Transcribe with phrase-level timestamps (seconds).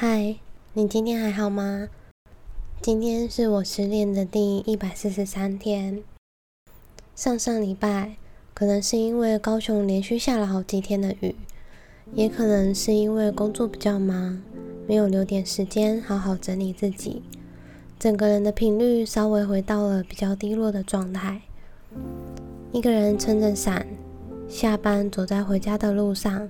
[0.00, 0.36] 嗨，
[0.74, 1.88] 你今天还好吗？
[2.80, 6.04] 今天是我失恋的第一百四十三天。
[7.16, 8.14] 上上礼拜，
[8.54, 11.34] 可能是因为高雄连续下了好几天的雨，
[12.14, 14.40] 也可能是因为工作比较忙，
[14.86, 17.20] 没有留点时间好好整理自己，
[17.98, 21.42] 整个人的频率稍微回到了比较低落的状态。
[22.70, 23.84] 一个人撑着伞，
[24.48, 26.48] 下班走在回家的路上。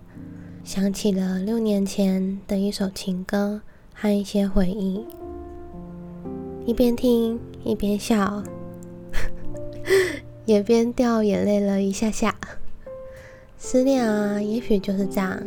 [0.64, 3.61] 想起了六年前的一首情歌
[3.94, 5.04] 和一些回忆，
[6.66, 8.43] 一边听一边笑，
[10.44, 12.35] 也边掉眼泪了一下下。
[13.57, 15.43] 思念啊，也许就是这样，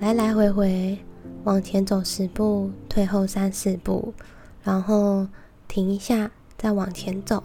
[0.00, 0.98] 来来回回，
[1.44, 4.12] 往前走十步，退后三四步，
[4.62, 5.26] 然后
[5.68, 7.42] 停一下，再往前走。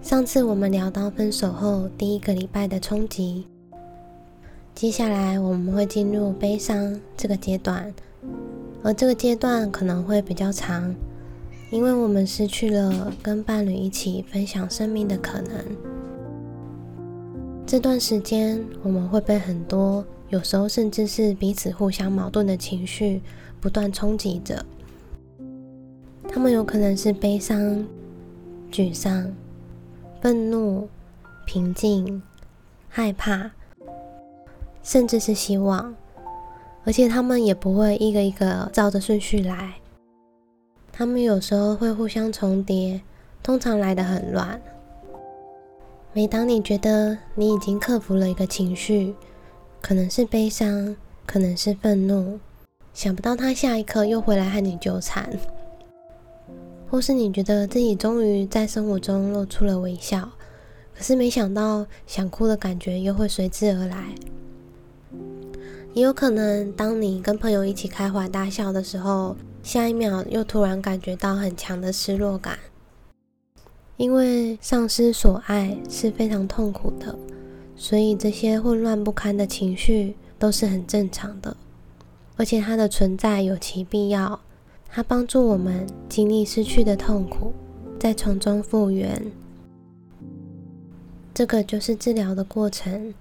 [0.00, 3.46] 上次我们聊到分手后第一个礼拜的冲击。
[4.74, 7.94] 接下来我们会进入悲伤这个阶段，
[8.82, 10.92] 而这个阶段可能会比较长，
[11.70, 15.52] 因为我们失去了跟伴侣一起分享生命的可能。
[17.64, 23.22] 这段时间我们会被很多，有时候甚至是彼此互相矛盾的情绪
[23.60, 24.64] 不断冲击着。
[26.28, 27.86] 他们有可能是悲伤、
[28.72, 29.32] 沮丧、
[30.20, 30.88] 愤怒、
[31.46, 32.20] 平静、
[32.88, 33.52] 害怕。
[34.82, 35.94] 甚至是希望，
[36.84, 39.74] 而且他们也不会一个一个照着顺序来，
[40.92, 43.00] 他们有时候会互相重叠，
[43.42, 44.60] 通常来得很乱。
[46.12, 49.14] 每当你觉得你已经克服了一个情绪，
[49.80, 50.94] 可能是悲伤，
[51.24, 52.38] 可能是愤怒，
[52.92, 55.30] 想不到他下一刻又回来和你纠缠，
[56.90, 60.28] 或是你觉得自己终于在生活中露出了微笑，
[60.94, 64.14] 可是没想到想哭的感觉又会随之而来。
[65.94, 72.58] 也有可能，当你跟朋友一起开怀大笑的时候，下一秒又突然感觉到很强的失落感。
[73.98, 77.14] 因为丧失所爱是非常痛苦的，
[77.76, 81.54] 所以这些混乱不堪的情绪都是很正常的，
[82.36, 84.40] 而且它的存在有其必要。
[84.88, 87.52] 它帮助我们经历失去的痛苦，
[88.00, 89.30] 再从中复原。
[91.34, 93.12] 这个就是治疗的过程。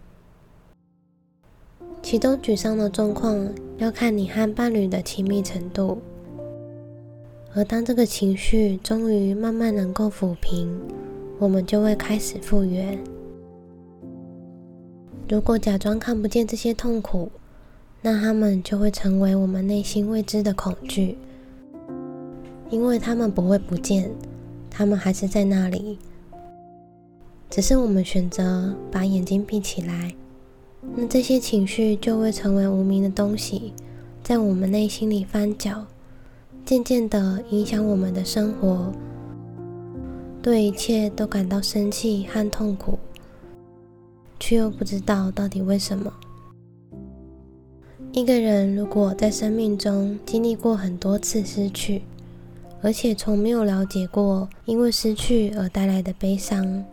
[2.04, 3.48] 其中沮丧的状况
[3.78, 6.00] 要看你和伴侣的亲密程度，
[7.54, 10.68] 而当这个情绪终于慢慢能够抚平，
[11.40, 13.00] 我们就会开始复原。
[15.30, 17.32] 如果假装看不见这些痛苦，
[18.02, 21.18] 那他们就会成为我们内心未知的恐惧，
[22.70, 24.12] 因为他们不会不见，
[24.70, 25.98] 他们还是在那里，
[27.50, 30.14] 只是我们选择把眼睛闭起来。
[30.96, 33.74] 那这些情绪就会成为无名的东西，
[34.24, 35.86] 在我们内心里翻搅，
[36.66, 38.92] 渐渐的影响我们的生活，
[40.42, 42.98] 对一切都感到生气和痛苦，
[44.40, 46.12] 却又不知道到底为什么。
[48.12, 52.02] 一个人如果在生命中经历过很多次失去，
[52.82, 56.84] 而且从没有了解过因为失去而带来的悲伤。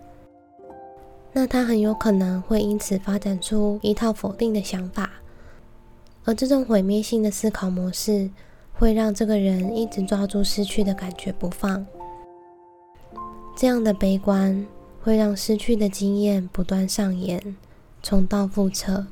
[1.41, 5.09] 那他很有可能会因此发展出一套否定的想法，
[6.25, 8.29] 而这种毁灭性的思考模式
[8.73, 11.87] 会让这个人一直抓住失去的感觉不放。
[13.57, 14.67] 这样的悲观
[15.01, 17.57] 会让失去的经验不断上演，
[18.03, 19.07] 重蹈覆辙。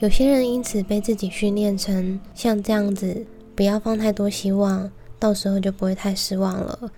[0.00, 3.24] 有些人因此被自己训练成像这样子，
[3.56, 6.92] 不要放太多希望，到时候就不会太失望了，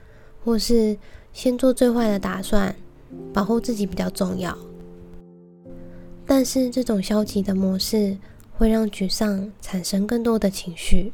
[0.44, 0.98] 或是
[1.32, 2.74] 先做最坏的打算。
[3.32, 4.56] 保护自己比较重要，
[6.26, 8.16] 但是这种消极的模式
[8.56, 11.12] 会让沮丧产生更多的情绪，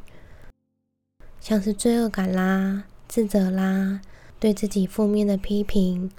[1.39, 4.01] 像是罪恶感啦、自责啦、
[4.39, 6.11] 对自己负面的批评，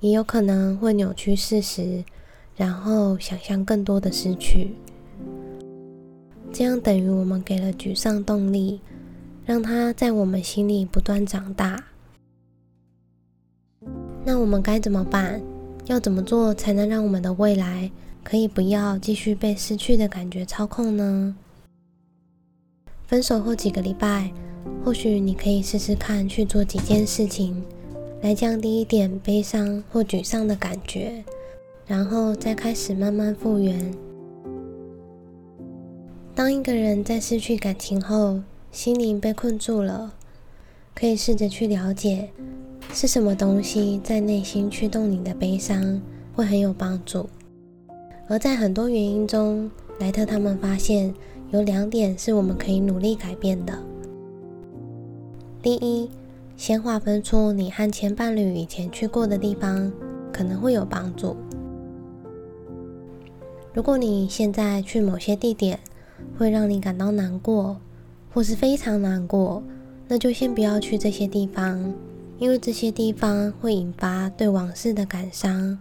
[0.00, 2.04] 也有可能会扭曲事实，
[2.56, 4.74] 然后想象更多的失去。
[6.52, 8.80] 这样等于我们给了沮丧动力，
[9.46, 11.82] 让它在我们心里不断长大。
[14.24, 15.42] 那我们该怎么办？
[15.86, 17.90] 要怎么做才能让我们的未来
[18.22, 21.34] 可以不要继续被失去的感觉操控呢？
[23.04, 24.32] 分手后几个礼拜，
[24.84, 27.62] 或许你可以试试看去做几件事情，
[28.22, 31.24] 来降低一点悲伤或沮丧的感觉，
[31.84, 33.92] 然后再开始慢慢复原。
[36.32, 38.40] 当一个人在失去感情后，
[38.70, 40.14] 心灵被困住了，
[40.94, 42.30] 可以试着去了解。
[42.94, 46.00] 是什么东西在内心驱动你的悲伤，
[46.34, 47.26] 会很有帮助。
[48.28, 51.12] 而在很多原因中，莱特他们发现
[51.50, 53.76] 有两点是我们可以努力改变的。
[55.62, 56.08] 第一，
[56.54, 59.90] 先划分出你和前伴侣以前去过的地方，
[60.30, 61.34] 可能会有帮助。
[63.72, 65.80] 如果你现在去某些地点
[66.38, 67.78] 会让你感到难过，
[68.34, 69.62] 或是非常难过，
[70.06, 71.92] 那就先不要去这些地方，
[72.42, 75.78] 因为这些地方会引发对往事的感伤。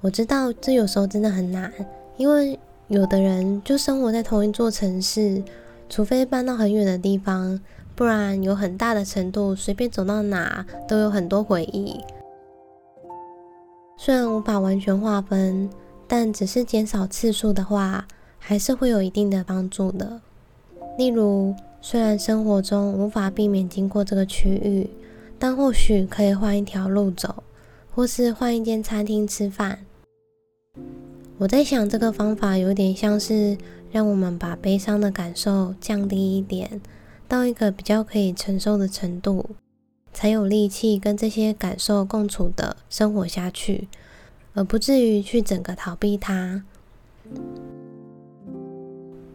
[0.00, 1.72] 我知道这有时候真的很难，
[2.16, 2.56] 因为。
[2.88, 5.42] 有的人就生活在同一座城市，
[5.88, 7.58] 除非搬到很远的地方，
[7.94, 11.98] 不然有很大的程度，随便走到哪都有很多回忆。
[13.96, 15.70] 虽然无法完全划分，
[16.06, 18.06] 但只是减少次数的话，
[18.38, 20.20] 还是会有一定的帮助的。
[20.98, 24.88] 例如，虽然生活中无法避免经过这个区域，
[25.36, 27.42] 但或许可以换一条路走，
[27.92, 29.80] 或是换一间餐厅吃饭。
[31.38, 33.58] 我在想，这个方法有点像是
[33.90, 36.80] 让我们把悲伤的感受降低一点，
[37.26, 39.44] 到一个比较可以承受的程度，
[40.12, 43.88] 才有力气跟这些感受共处的生活下去，
[44.54, 46.62] 而不至于去整个逃避它。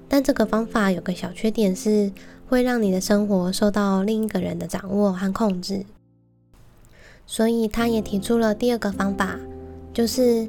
[0.10, 2.10] 但这个方法有个小缺点是，
[2.48, 5.86] 会让你的生活受到另一个人的掌握和控制。
[7.26, 9.40] 所以他也提出了第二个方法，
[9.94, 10.48] 就是。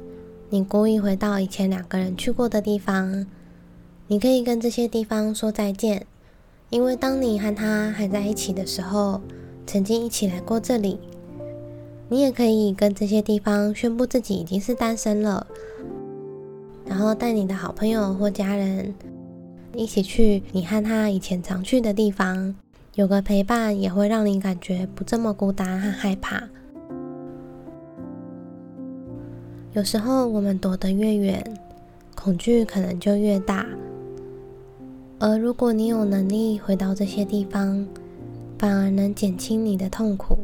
[0.51, 3.27] 你故意回到以前两个人去过的地方，
[4.07, 6.07] 你可以跟这些地方说再见，
[6.71, 9.21] 因为当你和他还在一起的时候，
[9.67, 10.99] 曾经一起来过这里。
[12.07, 15.45] 你也可以跟这些地方宣布自己已经是单身了，
[16.83, 18.95] 然后带你的好朋友或家人
[19.73, 22.55] 一起去你和他以前常去的地方，
[22.95, 26.43] 有个陪伴也会让你感觉不这么孤单和害怕。
[29.73, 31.43] 有时候我们躲得越远，
[32.15, 33.65] 恐惧可能就越大。
[35.19, 37.87] 而如果你有能力回到这些地方，
[38.57, 40.37] 反而能减轻你的痛苦。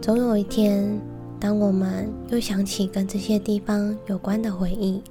[0.00, 0.98] 总有一天，
[1.38, 5.02] 当我们又想起跟这些地方有关的回忆，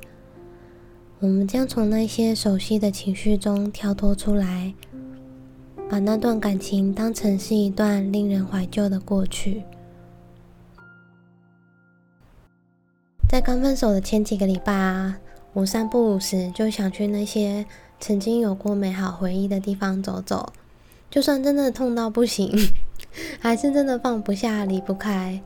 [1.22, 4.74] 我们将从那些熟悉的情绪中跳脱出来，
[5.88, 9.62] 把那段感情当成是一段令人怀旧的过去。
[13.30, 15.20] 在刚分手的前几个礼拜啊，
[15.54, 17.68] 我三不五时就想去那些
[18.00, 20.52] 曾经有过美好回忆的地方走走。
[21.12, 22.52] 就算真的痛到不行，
[23.40, 25.40] 还是真的放不下、离不开。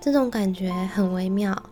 [0.00, 1.62] 这种感觉很微妙，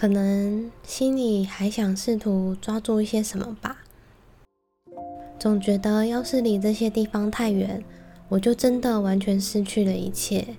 [0.00, 3.82] 可能心里还想试图抓住一些什么吧。
[5.38, 7.84] 总觉得要是离这些地方太远，
[8.30, 10.56] 我就真的完全失去了一切。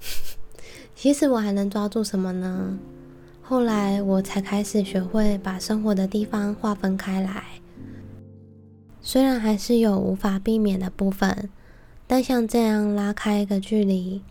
[0.96, 2.76] 其实我还能抓住什么呢？
[3.40, 7.44] 后来我才开始学会把生活的地方划分开来。
[9.00, 11.48] 虽然还是有无法避免的部分，
[12.08, 14.22] 但像这样拉开一个距离，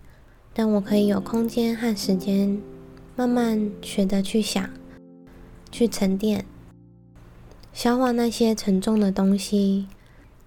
[0.53, 2.61] 让我可以有空间和时间，
[3.21, 4.67] 慢慢学着去想、
[5.71, 6.43] 去沉淀、
[7.71, 9.85] 消化那些沉重的东西，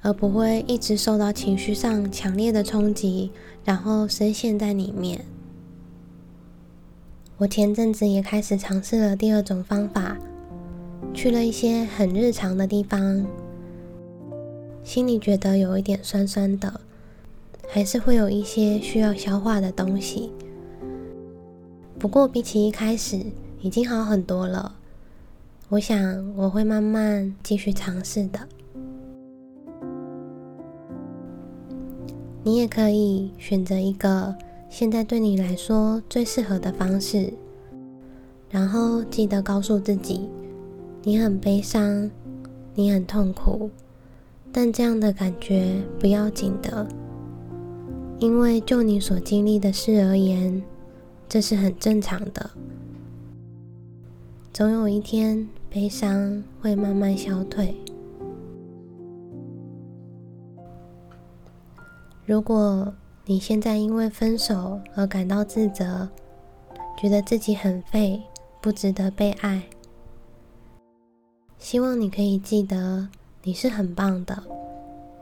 [0.02, 3.30] 而不会一直受到情绪上强烈的冲击，
[3.64, 5.24] 然后深陷在里面。
[7.36, 10.18] 我前阵子也开始尝试了第二种方法，
[11.12, 13.24] 去了一些很日常的地方，
[14.82, 16.80] 心里觉得有一点酸酸的，
[17.68, 20.32] 还是会有一些需要消化的东西。
[22.04, 23.18] 不过比起一开始，
[23.62, 24.76] 已经好很多了。
[25.70, 28.40] 我想我会慢慢继续尝试的。
[32.42, 34.34] 你也可以选择一个。
[34.68, 37.32] 现在对你来说最适合的方式，
[38.50, 40.28] 然后记得告诉自己，
[41.04, 42.10] 你很悲伤，
[42.74, 43.70] 你很痛苦，
[44.52, 46.86] 但这样的感觉不要紧的，
[48.18, 50.62] 因为就你所经历的事而言，
[51.28, 52.50] 这是很正常的。
[54.52, 57.74] 总有一天，悲伤会慢慢消退。
[62.26, 62.94] 如果。
[63.26, 66.06] 你现在因为分手而感到自责，
[67.00, 68.22] 觉得自己很废，
[68.60, 69.62] 不值得被爱。
[71.56, 73.08] 希望你可以记得，
[73.42, 74.42] 你是很棒的，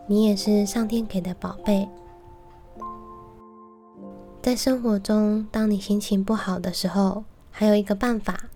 [0.09, 1.89] 你也是上天给的宝贝。
[4.43, 7.23] 在生活中，当你心情不好的时候，
[7.53, 8.51] 还有一个办法，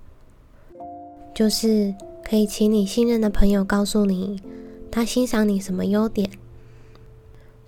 [1.33, 4.43] 就是可以请你信任的朋友告诉你，
[4.90, 6.28] 他欣赏你什么优点。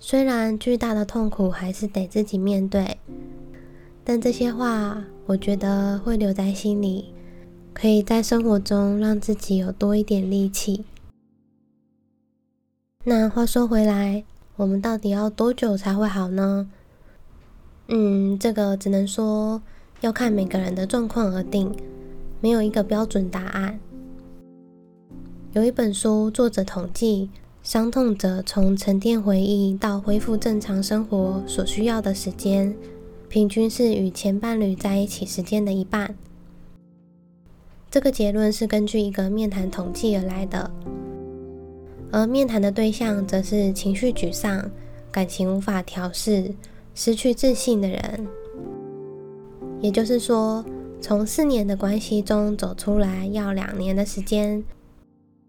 [0.01, 2.97] 虽然巨大的痛苦还是得自己面对，
[4.03, 7.13] 但这些话我觉得会留在心里，
[7.73, 10.83] 可以在生活中让自己有多一点力气。
[13.05, 14.25] 那话说回来，
[14.57, 16.69] 我们到底要多久才会好呢？
[17.91, 19.59] 嗯，这个只能说
[20.01, 21.75] 要看每个人的状况而定，
[22.39, 23.79] 没有一个标准答案。
[25.53, 27.31] 有一本书，作者统计，
[27.63, 32.75] 伤痛者从沉淀回忆到恢复正常生活所需要的时间，
[33.27, 36.15] 平均是与前伴侣在一起时间的一半。
[37.89, 40.69] 这个结论是根据一个面谈统计而来的，
[42.11, 44.69] 而面谈的对象则是情绪沮丧、
[45.11, 46.53] 感情无法调试、
[46.93, 48.27] 失去自信的人。
[49.81, 50.63] 也就是说，
[50.99, 54.63] 从四年的关系中走出来要两年的时间。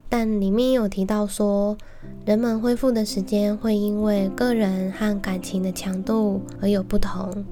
[0.08, 1.76] 但里面有提到说，
[2.24, 7.44] 人们恢复的时间会因为个人和感情的强度而有不同，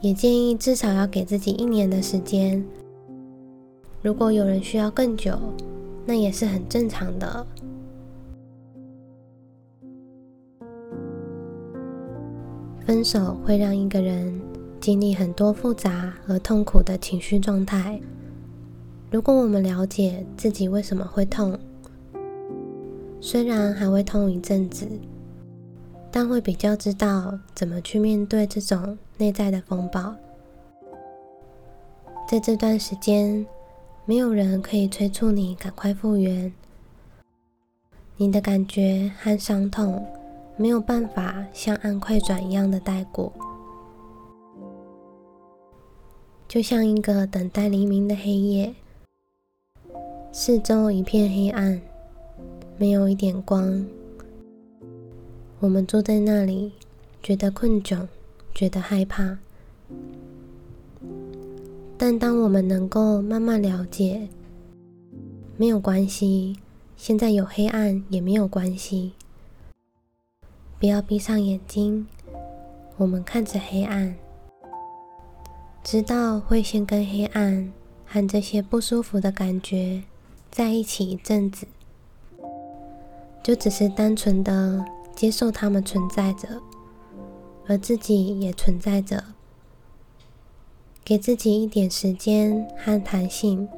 [0.00, 2.64] 也建议至少要给自己一年的时间。
[4.00, 5.38] 如果有人需要更久，
[6.06, 7.46] 那也是很正常的。
[12.84, 14.40] 分手会让一个人
[14.80, 18.00] 经历很多复杂和痛苦的情绪状态。
[19.10, 21.56] 如果我们了解自己为什么会痛，
[23.20, 24.88] 虽然还会痛一阵子，
[26.10, 30.14] 但会比较知道怎么去面对这种内在的风暴。
[32.28, 33.46] 在这段时间，
[34.06, 36.52] 没有人可以催促你赶快复原，
[38.16, 40.04] 你的感觉和伤痛
[40.56, 43.32] 没有办法像按快转一样的带过，
[46.46, 48.74] 就像一个等待黎明的黑夜。
[50.30, 51.80] 四周一片黑暗，
[52.78, 53.84] 没有一点光。
[55.60, 56.72] 我们坐在那里，
[57.22, 58.06] 觉得困窘，
[58.54, 59.38] 觉得害怕。
[61.96, 64.28] 但当我们能够慢慢了解，
[65.56, 66.56] 没有关系，
[66.96, 69.12] 现在有黑暗也没有关系。
[70.82, 72.08] 不要闭上眼睛，
[72.96, 74.16] 我们看着黑暗，
[75.84, 77.72] 知道会先跟黑暗
[78.04, 80.02] 和这些不舒服的感觉。
[80.50, 81.68] 在一起一阵子，
[83.44, 84.84] 就只是单纯的
[85.14, 86.60] 接受它们存在着，
[87.68, 89.22] 而自己也存在着，
[91.04, 93.68] 给自己一点时间和弹性，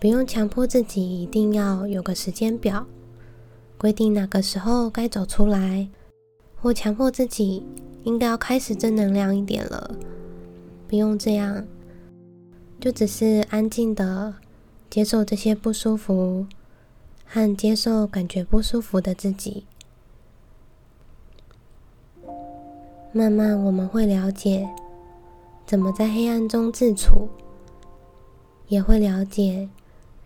[0.00, 2.86] 不用强迫自己一定要有个时间表，
[3.82, 5.88] 规定哪个时候该走出来，
[6.54, 7.66] 或强迫自己
[8.04, 9.96] 应该要开始正能量一点了，
[10.86, 11.66] 不用这样，
[12.78, 14.34] 就只是安静的。
[14.88, 16.46] 接受这些不舒服，
[17.26, 19.64] 和接受感觉不舒服的自己。
[23.12, 24.68] 慢慢，我们会了解
[25.66, 27.28] 怎么在黑暗中自处，
[28.68, 29.68] 也会了解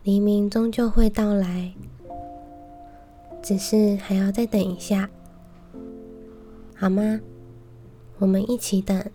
[0.03, 1.73] 黎明终究会到来，
[3.47, 5.09] 只是还要再等一下，
[6.75, 7.21] 好吗？
[8.19, 9.09] 我们一起等。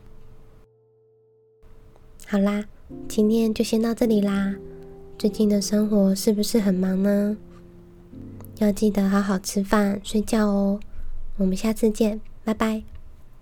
[2.25, 2.63] 好啦，
[3.09, 4.55] 今天就先到这里啦。
[5.17, 7.35] 最近的生活是不是很忙呢？
[8.59, 10.79] 要记得好好吃饭、睡觉哦。
[11.35, 12.83] 我们下次见，拜拜。